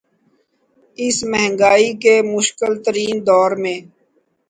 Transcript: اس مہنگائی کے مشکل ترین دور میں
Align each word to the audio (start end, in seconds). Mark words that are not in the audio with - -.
اس 0.97 1.17
مہنگائی 1.31 1.89
کے 2.03 2.15
مشکل 2.33 2.71
ترین 2.85 3.15
دور 3.27 3.51
میں 3.61 3.79